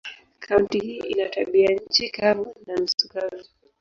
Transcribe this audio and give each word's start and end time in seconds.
Kaunti 0.39 0.79
hii 0.79 0.97
ina 0.97 1.29
tabianchi 1.29 2.09
kavu 2.09 2.55
na 2.67 2.75
nusu 2.75 3.09
kavu. 3.09 3.45